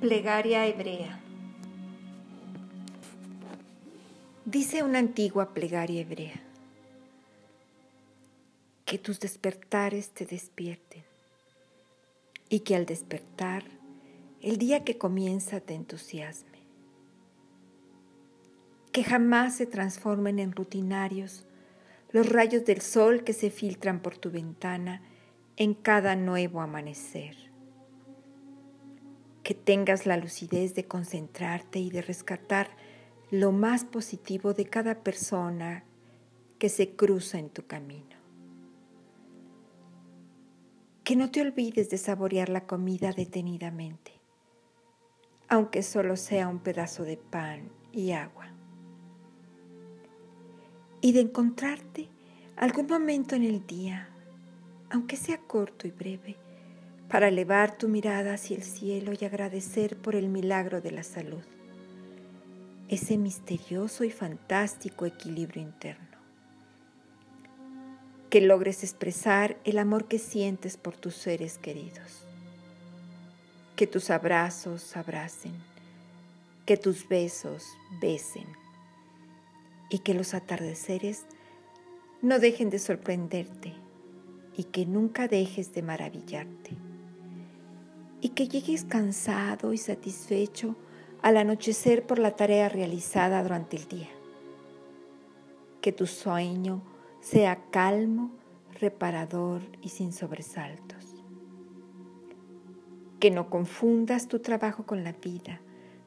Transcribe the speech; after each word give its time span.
Plegaria 0.00 0.66
hebrea. 0.66 1.20
Dice 4.46 4.82
una 4.82 4.98
antigua 4.98 5.52
plegaria 5.52 6.00
hebrea, 6.00 6.40
que 8.86 8.96
tus 8.96 9.20
despertares 9.20 10.08
te 10.12 10.24
despierten 10.24 11.04
y 12.48 12.60
que 12.60 12.76
al 12.76 12.86
despertar 12.86 13.64
el 14.40 14.56
día 14.56 14.84
que 14.84 14.96
comienza 14.96 15.60
te 15.60 15.74
entusiasme, 15.74 16.60
que 18.92 19.04
jamás 19.04 19.54
se 19.54 19.66
transformen 19.66 20.38
en 20.38 20.52
rutinarios 20.52 21.44
los 22.10 22.26
rayos 22.26 22.64
del 22.64 22.80
sol 22.80 23.22
que 23.22 23.34
se 23.34 23.50
filtran 23.50 24.00
por 24.00 24.16
tu 24.16 24.30
ventana 24.30 25.02
en 25.58 25.74
cada 25.74 26.16
nuevo 26.16 26.62
amanecer 26.62 27.49
que 29.50 29.54
tengas 29.54 30.06
la 30.06 30.16
lucidez 30.16 30.76
de 30.76 30.84
concentrarte 30.84 31.80
y 31.80 31.90
de 31.90 32.02
rescatar 32.02 32.70
lo 33.32 33.50
más 33.50 33.84
positivo 33.84 34.54
de 34.54 34.66
cada 34.66 35.02
persona 35.02 35.82
que 36.60 36.68
se 36.68 36.94
cruza 36.94 37.40
en 37.40 37.50
tu 37.50 37.66
camino. 37.66 38.16
Que 41.02 41.16
no 41.16 41.32
te 41.32 41.40
olvides 41.40 41.90
de 41.90 41.98
saborear 41.98 42.48
la 42.48 42.68
comida 42.68 43.10
detenidamente, 43.10 44.12
aunque 45.48 45.82
solo 45.82 46.14
sea 46.14 46.46
un 46.46 46.60
pedazo 46.60 47.02
de 47.02 47.16
pan 47.16 47.72
y 47.90 48.12
agua. 48.12 48.52
Y 51.00 51.10
de 51.10 51.22
encontrarte 51.22 52.08
algún 52.54 52.86
momento 52.86 53.34
en 53.34 53.42
el 53.42 53.66
día, 53.66 54.10
aunque 54.90 55.16
sea 55.16 55.38
corto 55.38 55.88
y 55.88 55.90
breve, 55.90 56.36
para 57.10 57.26
elevar 57.26 57.76
tu 57.76 57.88
mirada 57.88 58.34
hacia 58.34 58.56
el 58.56 58.62
cielo 58.62 59.12
y 59.20 59.24
agradecer 59.24 59.96
por 59.96 60.14
el 60.14 60.28
milagro 60.28 60.80
de 60.80 60.92
la 60.92 61.02
salud, 61.02 61.42
ese 62.88 63.18
misterioso 63.18 64.04
y 64.04 64.12
fantástico 64.12 65.06
equilibrio 65.06 65.60
interno. 65.60 66.06
Que 68.30 68.40
logres 68.40 68.84
expresar 68.84 69.56
el 69.64 69.78
amor 69.78 70.06
que 70.06 70.20
sientes 70.20 70.76
por 70.76 70.96
tus 70.96 71.16
seres 71.16 71.58
queridos. 71.58 72.24
Que 73.74 73.88
tus 73.88 74.10
abrazos 74.10 74.96
abracen, 74.96 75.54
que 76.64 76.76
tus 76.76 77.08
besos 77.08 77.64
besen 78.00 78.46
y 79.90 79.98
que 79.98 80.14
los 80.14 80.32
atardeceres 80.34 81.24
no 82.22 82.38
dejen 82.38 82.70
de 82.70 82.78
sorprenderte 82.78 83.74
y 84.56 84.64
que 84.64 84.86
nunca 84.86 85.26
dejes 85.26 85.74
de 85.74 85.82
maravillarte 85.82 86.89
y 88.20 88.30
que 88.30 88.48
llegues 88.48 88.84
cansado 88.84 89.72
y 89.72 89.78
satisfecho 89.78 90.76
al 91.22 91.36
anochecer 91.36 92.06
por 92.06 92.18
la 92.18 92.36
tarea 92.36 92.68
realizada 92.68 93.42
durante 93.42 93.76
el 93.76 93.88
día. 93.88 94.08
Que 95.80 95.92
tu 95.92 96.06
sueño 96.06 96.82
sea 97.20 97.64
calmo, 97.70 98.30
reparador 98.80 99.62
y 99.82 99.90
sin 99.90 100.12
sobresaltos. 100.12 101.04
Que 103.18 103.30
no 103.30 103.50
confundas 103.50 104.28
tu 104.28 104.38
trabajo 104.38 104.84
con 104.84 105.04
la 105.04 105.12
vida, 105.12 105.60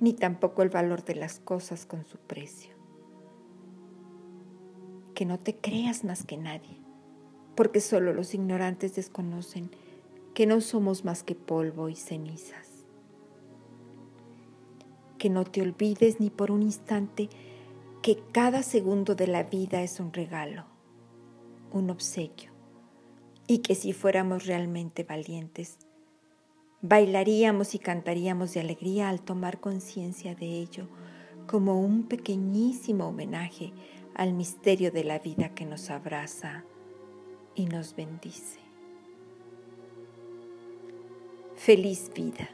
ni 0.00 0.12
tampoco 0.12 0.62
el 0.62 0.70
valor 0.70 1.04
de 1.04 1.14
las 1.14 1.38
cosas 1.38 1.86
con 1.86 2.04
su 2.04 2.18
precio. 2.18 2.74
Que 5.14 5.24
no 5.24 5.38
te 5.38 5.56
creas 5.56 6.04
más 6.04 6.24
que 6.24 6.36
nadie, 6.36 6.78
porque 7.54 7.80
solo 7.80 8.12
los 8.12 8.34
ignorantes 8.34 8.94
desconocen 8.94 9.70
que 10.34 10.46
no 10.46 10.60
somos 10.60 11.04
más 11.04 11.22
que 11.22 11.34
polvo 11.34 11.88
y 11.88 11.94
cenizas. 11.94 12.68
Que 15.16 15.30
no 15.30 15.44
te 15.44 15.62
olvides 15.62 16.20
ni 16.20 16.28
por 16.28 16.50
un 16.50 16.62
instante 16.62 17.28
que 18.02 18.22
cada 18.32 18.62
segundo 18.62 19.14
de 19.14 19.28
la 19.28 19.44
vida 19.44 19.82
es 19.82 20.00
un 20.00 20.12
regalo, 20.12 20.66
un 21.72 21.88
obsequio, 21.88 22.50
y 23.46 23.58
que 23.58 23.74
si 23.74 23.92
fuéramos 23.92 24.44
realmente 24.44 25.04
valientes, 25.04 25.78
bailaríamos 26.82 27.74
y 27.74 27.78
cantaríamos 27.78 28.52
de 28.52 28.60
alegría 28.60 29.08
al 29.08 29.22
tomar 29.22 29.60
conciencia 29.60 30.34
de 30.34 30.46
ello 30.46 30.88
como 31.46 31.80
un 31.80 32.04
pequeñísimo 32.08 33.08
homenaje 33.08 33.72
al 34.14 34.34
misterio 34.34 34.90
de 34.90 35.04
la 35.04 35.18
vida 35.18 35.54
que 35.54 35.64
nos 35.64 35.90
abraza 35.90 36.64
y 37.54 37.66
nos 37.66 37.96
bendice. 37.96 38.63
Feliz 41.56 42.10
vida. 42.14 42.48